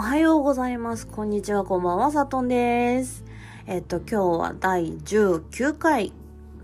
[0.00, 1.06] おはようございます。
[1.06, 3.22] こんにちは、こんばんは、さとんです。
[3.66, 6.14] えっと、今日は第19回。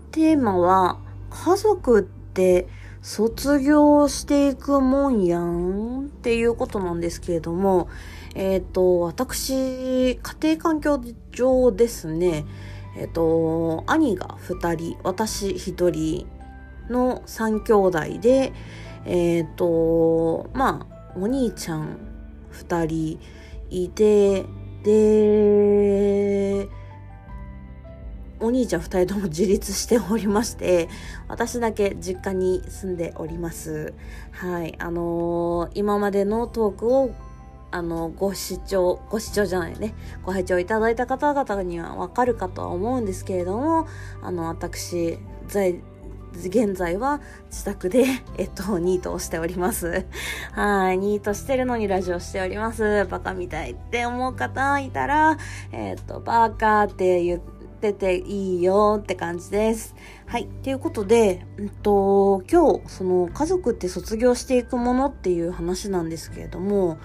[0.09, 0.97] テーマは、
[1.29, 2.67] 家族って
[3.03, 7.89] 卒業していくもんやんっていうことなんですけれども、
[8.33, 10.99] えっと、私、家庭環境
[11.29, 12.43] 上ですね、
[12.97, 16.27] えっと、兄が2人、私1人
[16.89, 18.51] の3兄弟で、
[19.05, 22.16] えっと、まあ、お兄ちゃん
[22.57, 23.19] 2人
[23.69, 24.45] いて、
[24.83, 26.67] で、
[28.39, 30.89] お兄ちゃん2人とも自立しておりまして、
[31.27, 33.93] 私だけ実家に住んでおります。
[34.31, 34.75] はい。
[34.79, 37.11] あのー、今までのトークを
[37.69, 43.87] あの、ご視聴、ご視聴じゃないね、ご拝聴いただいた方々にはわかるかとは思うんですけれども、
[44.21, 45.81] あの、私、在、
[46.45, 48.05] 現在は自宅で、
[48.37, 50.05] えっと、ニートをしております。
[50.51, 53.05] はい、ニートしてるのにラジオしております。
[53.05, 55.37] バカみたいって思う方いたら、
[55.71, 59.95] えっと、バーカーって言ってていいよって感じです。
[60.25, 60.47] はい。
[60.63, 66.97] ということで、うんと、今日、その、家族って卒業していくものっていう話なんですけれども、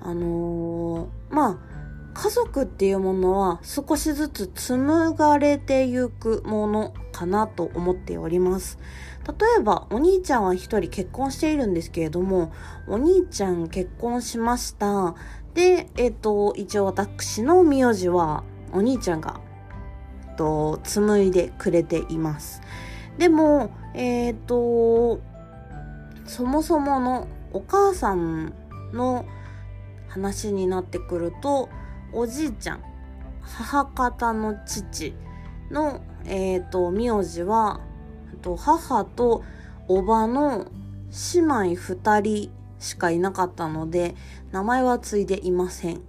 [0.00, 1.69] あのー、まあ、
[2.12, 8.78] 家族っていうものは少しずつ紡がれてゆくものかなと思っております。
[9.26, 12.52] 例えば、お兄ちゃんは一人結婚しているんですけれども、
[12.88, 15.14] お兄ちゃん結婚しました。
[15.54, 19.40] で、えっ、ー、と、一応私の名字はお兄ちゃんが、
[20.36, 22.62] と、紡いでくれています。
[23.18, 25.20] でも、えっ、ー、と、
[26.24, 28.54] そもそものお母さん
[28.92, 29.26] の
[30.08, 31.68] 話になってくると、
[32.12, 32.80] おじいちゃん、
[33.42, 35.14] 母方の父
[35.70, 37.80] の、えっ、ー、と、名字は、
[38.42, 39.44] と母と
[39.88, 40.66] おばの
[41.34, 44.14] 姉妹二人しかいなかったので、
[44.52, 46.00] 名前は継いでいません。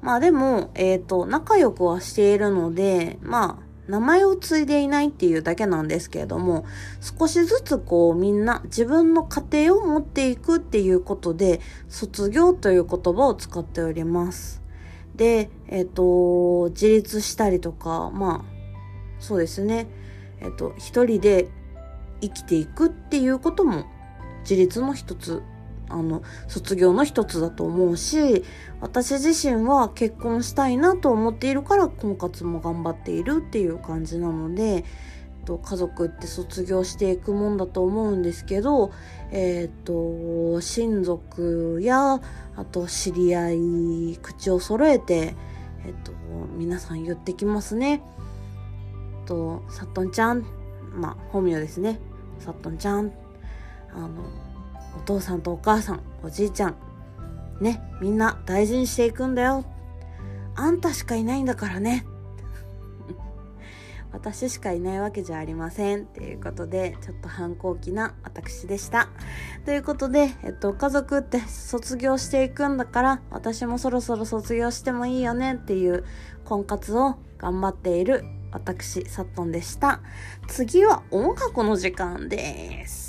[0.00, 6.66] まあでも、えっ、ー、と、仲良くはしているので、まあ、名前を継いでいないっていうだけなんですけれども、
[7.00, 14.62] 少しずつこうみんな自分の家庭を持っていくっていうことで、卒業という言葉を使っております。
[15.18, 18.54] で、えっ、と、自立したりとか、まあ、
[19.18, 19.88] そうですね。
[20.40, 21.48] えっ、と、一人で
[22.20, 23.84] 生きていくっていうことも
[24.42, 25.42] 自立の一つ、
[25.88, 28.44] あの、卒業の一つだと思うし、
[28.80, 34.84] 私自身は結婚したいなと思っているから婚活も頑張っているっていう感じなので、
[35.48, 38.92] と家族って卒業していくもんだと思うんですけど、
[39.30, 42.20] えっ、ー、と、親族や、
[42.54, 45.34] あと知り合い、口を揃えて、
[45.86, 46.12] えっ、ー、と、
[46.58, 48.02] 皆さん言ってきますね。
[49.24, 50.44] と、さっとんちゃん、
[50.94, 51.98] まあ、本名ですね。
[52.40, 53.10] さっとんちゃん、
[53.94, 54.08] あの、
[54.98, 56.76] お父さんとお母さん、おじいちゃん、
[57.62, 59.64] ね、みんな大事にしていくんだよ。
[60.56, 62.04] あんたしかいないんだからね。
[64.12, 66.02] 私しかいないわけじゃありません。
[66.02, 69.08] っていうことで、ちょっと反抗期な私でした。
[69.64, 76.04] ということで、えっと、家族って卒業していくんだから、私もそろそろ卒業してもいいよねっていう
[76.44, 80.00] 婚活を頑張っている私、サットンでした。
[80.46, 83.07] 次は音楽の時間です。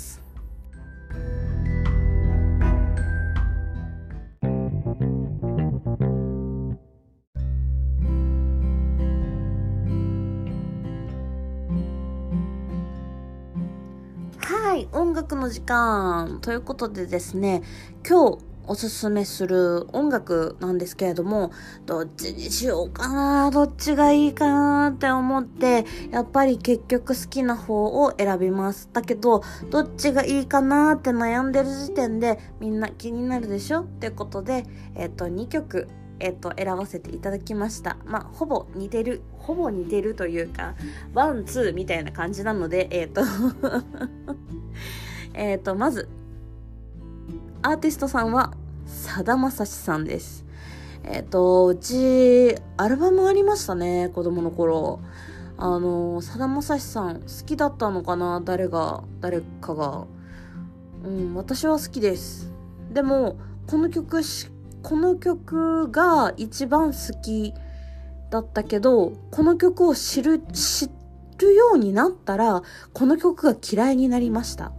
[15.10, 17.62] 音楽の時間ということでですね、
[18.08, 18.38] 今日
[18.68, 21.50] おすすめする音楽なんですけれども、
[21.84, 28.88] どっちにしようかな、どっちがいいかなって思って、やっぱり結局好きな方を選びます。
[28.92, 35.88] だけど、どっちがいいかなって悩んでる時点でみんな気になるでしょってことで、えっ、と、2曲
[36.20, 37.96] えっと、選ばせていただきました。
[38.04, 40.74] まあ、ほぼ似てる、ほぼ似てるというか、
[41.14, 43.22] one、two みたいな感じなので、えっと
[45.34, 46.08] えっと、まず、
[47.62, 48.54] アーティストさんは、
[48.86, 50.44] さだまさしさんです。
[51.04, 55.00] えっ、と、うち、アルバムありましたね、子供の頃。
[55.56, 60.06] あの、さだまさしさん、好きだったのかな誰が、誰かが。
[61.04, 62.50] うん、私は好きです。
[62.92, 63.36] でも、
[63.66, 64.22] この曲
[64.82, 67.52] この曲が一番好き
[68.30, 70.90] だったけど、この曲を知る、知
[71.38, 72.62] るようになったら、
[72.92, 74.72] この曲が嫌いになりました。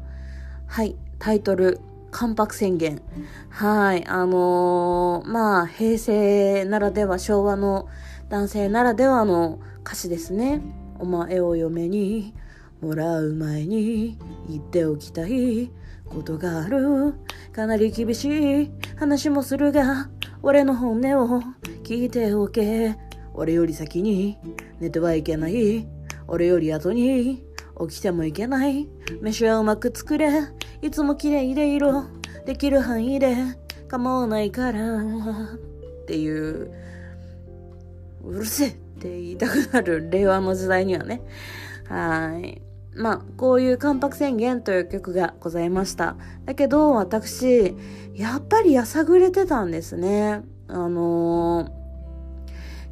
[0.71, 1.81] はい、タイトル、
[2.11, 3.01] 関白宣言。
[3.49, 7.89] はい、あのー、まあ、平成ならでは、昭和の
[8.29, 10.61] 男性ならではの歌詞ですね。
[10.97, 12.33] お前を嫁に
[12.79, 15.69] もらう前に言っておきたい
[16.05, 17.15] ことがある。
[17.51, 20.09] かなり厳しい話もするが、
[20.41, 21.41] 俺の本音を
[21.83, 22.95] 聞いておけ
[23.33, 24.37] 俺より先に
[24.79, 25.85] 寝てはいけない
[26.29, 27.43] 俺より後に
[27.89, 28.87] 起きてもいけない
[29.21, 30.29] 飯はうまく作れ
[30.81, 32.05] いつも綺麗でいろ
[32.45, 33.35] できる範囲で
[33.87, 36.71] 構わないからっていう
[38.23, 41.21] うるせえって言いたくなる令和の時代にはね
[41.87, 42.61] はい
[42.93, 46.17] まあ、こういう関白宣言という曲がございました。
[46.45, 47.73] だけど、私、
[48.13, 50.43] やっぱりやさぐれてたんですね。
[50.67, 51.71] あのー、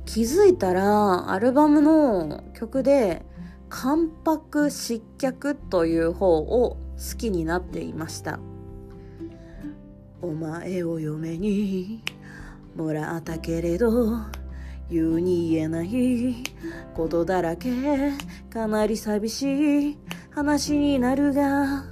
[0.06, 3.26] 気づいたら、アルバムの曲で、
[3.68, 8.40] 関白失脚という方を好きになっていました。
[10.22, 12.04] お前を嫁に
[12.76, 14.18] もらったけれど、
[14.90, 16.44] 言うに言えない
[16.94, 17.72] ことだらけ。
[18.50, 19.98] かなり寂しい
[20.32, 21.86] 話になるが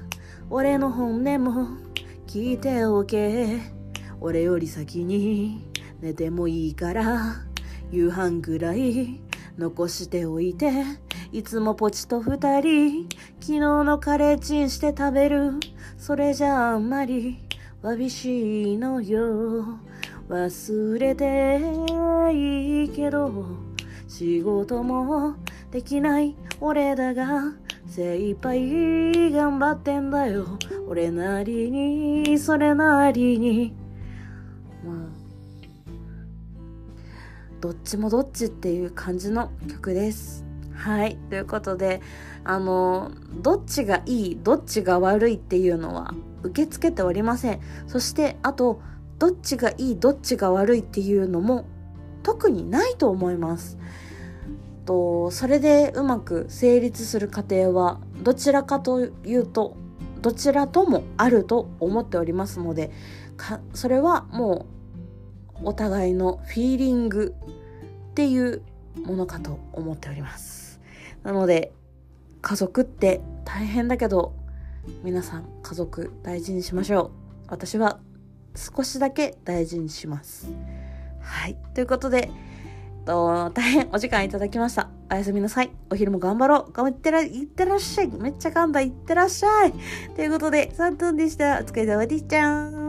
[0.49, 1.67] 俺の本音も
[2.27, 3.61] 聞いておけ。
[4.19, 5.69] 俺より先に
[6.01, 7.45] 寝てもいいから
[7.91, 9.21] 夕飯ぐらい
[9.57, 11.06] 残しておいて。
[11.31, 13.07] いつもポチと二人
[13.39, 15.53] 昨日のカレーチンして食べる。
[15.97, 17.39] それじゃあんまり
[17.81, 19.79] わびしいのよ。
[20.29, 21.61] 忘れて
[22.33, 23.45] いいけど
[24.07, 25.35] 仕事も
[25.71, 26.35] できない。
[26.61, 27.53] 俺だが
[27.87, 30.45] 精一杯頑張ってんだよ。
[30.87, 33.75] 俺なりにそれなりに。
[34.85, 34.95] まあ
[37.59, 40.46] どっちもどっちっていう感じの曲です。
[40.77, 41.17] はい。
[41.29, 42.01] ということで
[42.43, 46.13] あのどっちがいいどっちが悪いっていうのは
[46.43, 47.59] 受け付けておりません。
[47.87, 48.79] そしてあと
[49.19, 51.65] どっちがいいどっちが悪いっていうのも
[52.23, 53.77] 特にないと思います。
[54.85, 59.75] とそれでうまく成立する過程はどちらかというと
[60.21, 62.91] どちらともあると思っておりますので
[63.35, 64.65] かそれはも
[65.61, 67.35] うお互いのフィーリング
[68.11, 68.61] っていう
[69.03, 70.66] ものかと思っております。
[71.23, 71.71] なので
[72.41, 74.33] 家族って大変だけど
[75.03, 77.11] 皆さん家族大事にしましょう
[77.49, 77.99] 私は
[78.57, 80.51] 少しだけ大事にします。
[81.21, 81.55] はい。
[81.75, 82.31] ということで、
[83.05, 84.89] と大変お時間いただきました。
[85.11, 85.69] おやすみなさい。
[85.89, 86.71] お昼も頑張ろう。
[86.71, 88.07] 頑張ってら、いってらっしゃい。
[88.07, 88.81] めっちゃ噛んだ。
[88.81, 89.73] いってらっしゃい。
[90.15, 91.59] ということで、3分でした。
[91.59, 92.86] お疲れ様でした。